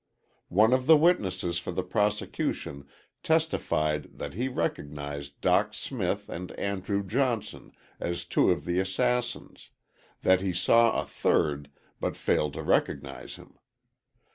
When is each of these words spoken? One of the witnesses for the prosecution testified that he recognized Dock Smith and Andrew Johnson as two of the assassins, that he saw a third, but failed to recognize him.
One 0.49 0.73
of 0.73 0.87
the 0.87 0.97
witnesses 0.97 1.59
for 1.59 1.71
the 1.71 1.83
prosecution 1.83 2.87
testified 3.21 4.17
that 4.17 4.33
he 4.33 4.47
recognized 4.47 5.39
Dock 5.41 5.75
Smith 5.75 6.27
and 6.27 6.51
Andrew 6.53 7.03
Johnson 7.03 7.71
as 7.99 8.25
two 8.25 8.49
of 8.49 8.65
the 8.65 8.79
assassins, 8.79 9.69
that 10.23 10.41
he 10.41 10.53
saw 10.53 10.99
a 10.99 11.05
third, 11.05 11.69
but 11.99 12.17
failed 12.17 12.53
to 12.53 12.63
recognize 12.63 13.35
him. 13.35 13.59